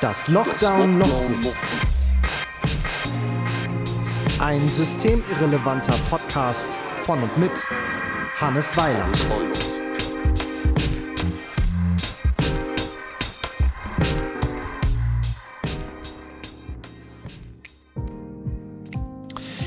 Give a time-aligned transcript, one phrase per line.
[0.00, 1.52] Das Lockdown-Logbuch.
[4.38, 7.50] Ein systemirrelevanter Podcast von und mit
[8.40, 9.26] Hannes Weiland.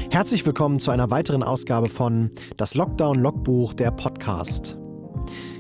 [0.09, 4.79] Herzlich willkommen zu einer weiteren Ausgabe von Das Lockdown-Logbuch, der Podcast.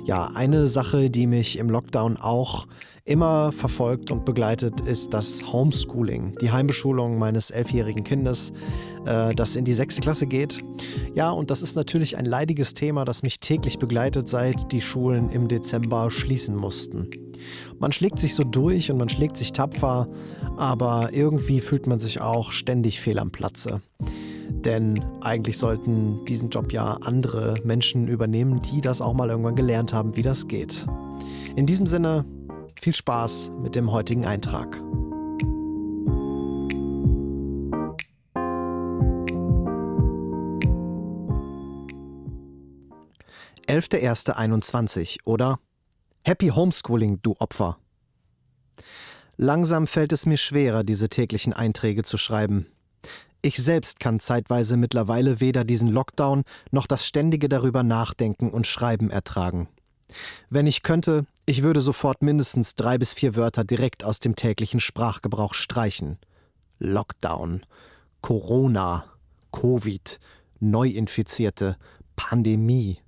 [0.05, 2.67] Ja, eine Sache, die mich im Lockdown auch
[3.05, 8.51] immer verfolgt und begleitet, ist das Homeschooling, die Heimbeschulung meines elfjährigen Kindes,
[9.05, 10.61] äh, das in die sechste Klasse geht.
[11.15, 15.29] Ja, und das ist natürlich ein leidiges Thema, das mich täglich begleitet, seit die Schulen
[15.29, 17.09] im Dezember schließen mussten.
[17.79, 20.07] Man schlägt sich so durch und man schlägt sich tapfer,
[20.57, 23.81] aber irgendwie fühlt man sich auch ständig fehl am Platze.
[24.61, 29.93] Denn eigentlich sollten diesen Job ja andere Menschen übernehmen, die das auch mal irgendwann gelernt
[29.93, 30.85] haben, wie das geht.
[31.55, 32.25] In diesem Sinne,
[32.79, 34.81] viel Spaß mit dem heutigen Eintrag.
[43.67, 45.59] Elfte erste 21 oder
[46.25, 47.77] Happy Homeschooling, du Opfer.
[49.37, 52.67] Langsam fällt es mir schwerer, diese täglichen Einträge zu schreiben.
[53.45, 59.09] Ich selbst kann zeitweise mittlerweile weder diesen Lockdown noch das ständige darüber nachdenken und schreiben
[59.09, 59.67] ertragen.
[60.49, 64.79] Wenn ich könnte, ich würde sofort mindestens drei bis vier Wörter direkt aus dem täglichen
[64.79, 66.19] Sprachgebrauch streichen.
[66.79, 67.65] Lockdown,
[68.21, 69.03] Corona,
[69.51, 70.21] Covid,
[70.61, 71.75] Neuinfizierte,
[72.15, 72.99] Pandemie.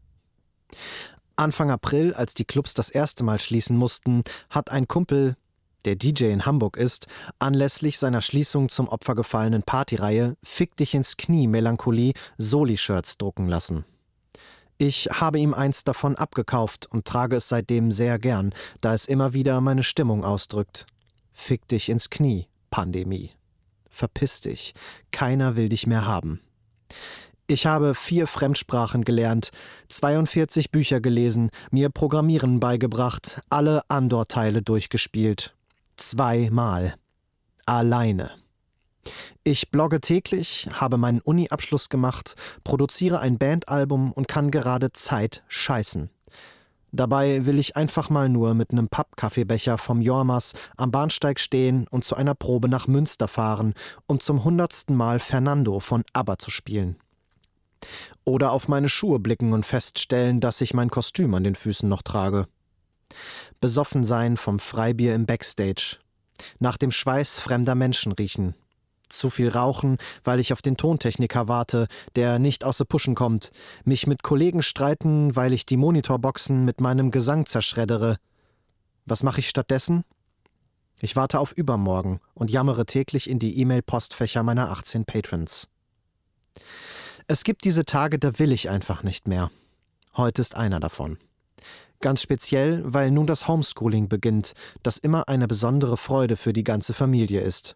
[1.38, 5.38] Anfang April, als die Clubs das erste Mal schließen mussten, hat ein Kumpel,
[5.86, 7.08] der DJ in Hamburg ist,
[7.40, 13.86] anlässlich seiner Schließung zum Opfer gefallenen Partyreihe Fick dich ins Knie Melancholie Soli-Shirts drucken lassen.
[14.78, 19.34] Ich habe ihm eins davon abgekauft und trage es seitdem sehr gern, da es immer
[19.34, 20.86] wieder meine Stimmung ausdrückt.
[21.32, 23.32] Fick dich ins Knie, Pandemie.
[23.90, 24.74] Verpiss dich,
[25.12, 26.42] keiner will dich mehr haben.
[27.48, 29.52] Ich habe vier Fremdsprachen gelernt,
[29.88, 35.55] 42 Bücher gelesen, mir Programmieren beigebracht, alle Andor-Teile durchgespielt.
[35.98, 36.96] Zweimal.
[37.66, 38.32] Alleine.
[39.44, 46.10] Ich blogge täglich, habe meinen Uni-Abschluss gemacht, produziere ein Bandalbum und kann gerade Zeit scheißen.
[46.92, 52.04] Dabei will ich einfach mal nur mit einem Pappkaffeebecher vom Jormas am Bahnsteig stehen und
[52.04, 53.74] zu einer Probe nach Münster fahren,
[54.08, 56.98] um zum hundertsten Mal Fernando von ABBA zu spielen.
[58.24, 62.02] Oder auf meine Schuhe blicken und feststellen, dass ich mein Kostüm an den Füßen noch
[62.02, 62.48] trage.
[63.62, 65.98] Besoffen sein vom Freibier im Backstage.
[66.60, 68.56] Nach dem Schweiß fremder Menschen riechen
[69.10, 73.52] zu viel rauchen, weil ich auf den Tontechniker warte, der nicht aus der Puschen kommt,
[73.84, 78.18] mich mit Kollegen streiten, weil ich die Monitorboxen mit meinem Gesang zerschreddere.
[79.06, 80.04] Was mache ich stattdessen?
[81.02, 85.68] Ich warte auf übermorgen und jammere täglich in die E-Mail-Postfächer meiner 18 Patrons.
[87.28, 89.52] Es gibt diese Tage, da will ich einfach nicht mehr.
[90.16, 91.18] Heute ist einer davon.
[92.02, 94.54] Ganz speziell, weil nun das Homeschooling beginnt,
[94.84, 97.76] das immer eine besondere Freude für die ganze Familie ist.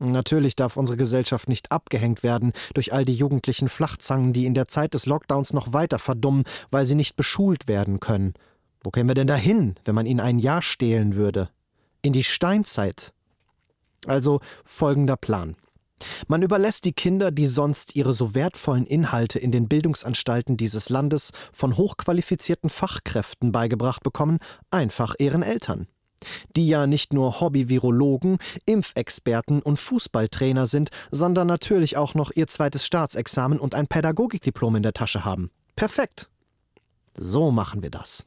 [0.00, 4.66] Natürlich darf unsere Gesellschaft nicht abgehängt werden durch all die jugendlichen Flachzangen, die in der
[4.66, 8.32] Zeit des Lockdowns noch weiter verdummen, weil sie nicht beschult werden können.
[8.82, 11.50] Wo kämen wir denn dahin, wenn man ihnen ein Jahr stehlen würde?
[12.00, 13.12] In die Steinzeit.
[14.06, 15.54] Also folgender Plan.
[16.28, 21.32] Man überlässt die Kinder, die sonst ihre so wertvollen Inhalte in den Bildungsanstalten dieses Landes
[21.52, 24.38] von hochqualifizierten Fachkräften beigebracht bekommen,
[24.70, 25.86] einfach ihren Eltern
[26.56, 32.84] die ja nicht nur Hobby-Virologen, Impfexperten und Fußballtrainer sind, sondern natürlich auch noch ihr zweites
[32.84, 35.50] Staatsexamen und ein Pädagogikdiplom in der Tasche haben.
[35.76, 36.28] Perfekt.
[37.16, 38.26] So machen wir das.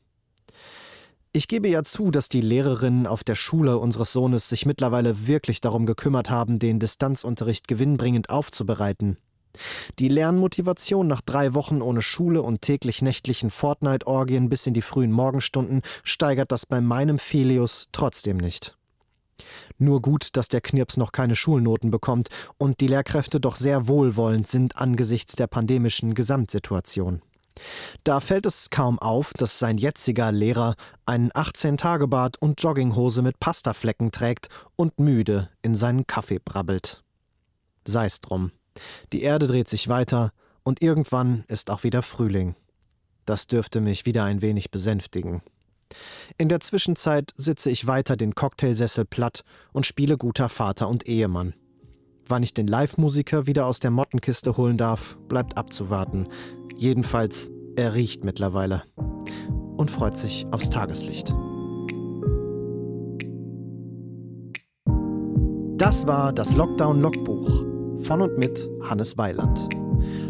[1.35, 5.61] Ich gebe ja zu, dass die Lehrerinnen auf der Schule unseres Sohnes sich mittlerweile wirklich
[5.61, 9.17] darum gekümmert haben, den Distanzunterricht gewinnbringend aufzubereiten.
[9.97, 15.11] Die Lernmotivation nach drei Wochen ohne Schule und täglich nächtlichen Fortnite-Orgien bis in die frühen
[15.11, 18.77] Morgenstunden steigert das bei meinem Filius trotzdem nicht.
[19.79, 22.29] Nur gut, dass der Knirps noch keine Schulnoten bekommt
[22.59, 27.23] und die Lehrkräfte doch sehr wohlwollend sind angesichts der pandemischen Gesamtsituation.
[28.03, 34.11] Da fällt es kaum auf, dass sein jetziger Lehrer einen 18-Tage-Bart und Jogginghose mit Pastaflecken
[34.11, 37.03] trägt und müde in seinen Kaffee brabbelt.
[37.85, 38.51] Sei's drum.
[39.11, 40.31] Die Erde dreht sich weiter
[40.63, 42.55] und irgendwann ist auch wieder Frühling.
[43.25, 45.41] Das dürfte mich wieder ein wenig besänftigen.
[46.37, 51.53] In der Zwischenzeit sitze ich weiter den Cocktailsessel platt und spiele guter Vater und Ehemann.
[52.27, 56.23] Wann ich den Live-Musiker wieder aus der Mottenkiste holen darf, bleibt abzuwarten.
[56.75, 58.83] Jedenfalls, er riecht mittlerweile
[59.77, 61.33] und freut sich aufs Tageslicht.
[65.77, 67.65] Das war das Lockdown-Logbuch
[68.03, 69.67] von und mit Hannes Weiland.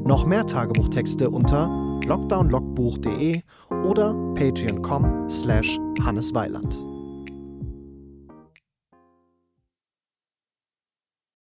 [0.04, 1.68] Noch mehr Tagebuchtexte unter
[2.06, 3.42] lockdownlogbuch.de
[3.86, 6.93] oder patreon.com slash hannesweiland.